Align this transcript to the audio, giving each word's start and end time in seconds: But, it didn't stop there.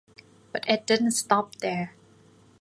But, 0.51 0.67
it 0.67 0.87
didn't 0.87 1.11
stop 1.11 1.53
there. 1.57 1.93